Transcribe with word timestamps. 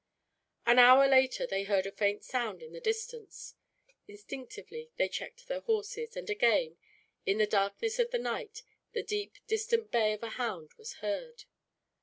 An 0.65 0.79
hour 0.79 1.07
later, 1.07 1.45
they 1.45 1.61
heard 1.61 1.85
a 1.85 1.91
faint 1.91 2.23
sound 2.23 2.63
in 2.63 2.73
the 2.73 2.79
distance. 2.79 3.53
Instinctively 4.07 4.89
they 4.97 5.07
checked 5.07 5.47
their 5.47 5.59
horses, 5.59 6.17
and 6.17 6.27
again, 6.27 6.77
in 7.23 7.37
the 7.37 7.45
darkness 7.45 7.99
of 7.99 8.09
the 8.09 8.17
night, 8.17 8.63
the 8.93 9.03
deep 9.03 9.33
distant 9.45 9.91
bay 9.91 10.13
of 10.13 10.23
a 10.23 10.29
hound 10.29 10.71
was 10.75 10.93
heard. 11.05 11.43